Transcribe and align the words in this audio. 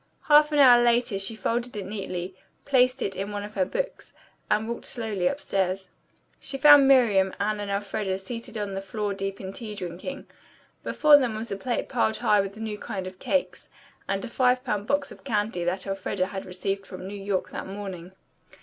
Half 0.23 0.51
an 0.51 0.57
hour 0.57 0.81
later 0.81 1.19
she 1.19 1.35
folded 1.35 1.77
it 1.77 1.85
neatly, 1.85 2.33
placed 2.65 3.03
it 3.03 3.15
inside 3.15 3.33
one 3.33 3.43
of 3.43 3.53
her 3.53 3.65
books, 3.65 4.13
and 4.49 4.67
went 4.67 4.83
slowly 4.83 5.27
upstairs. 5.27 5.89
She 6.39 6.57
found 6.57 6.87
Miriam, 6.87 7.35
Anne 7.39 7.59
and 7.59 7.69
Elfreda 7.69 8.17
seated 8.17 8.57
on 8.57 8.73
the 8.73 8.81
floor 8.81 9.13
deep 9.13 9.39
in 9.39 9.53
tea 9.53 9.75
drinking. 9.75 10.25
Before 10.83 11.17
them 11.17 11.35
was 11.35 11.51
a 11.51 11.55
plate 11.55 11.87
piled 11.87 12.17
high 12.17 12.41
with 12.41 12.55
the 12.55 12.61
new 12.61 12.79
kind 12.79 13.05
of 13.05 13.19
cakes, 13.19 13.69
and 14.07 14.25
a 14.25 14.27
five 14.27 14.63
pound 14.63 14.87
box 14.87 15.11
of 15.11 15.23
candy 15.23 15.63
that 15.65 15.85
Elfreda 15.85 16.25
had 16.25 16.47
received 16.47 16.87
from 16.87 17.05
New 17.07 17.13
York 17.21 17.51
that 17.51 17.67
morning. 17.67 18.13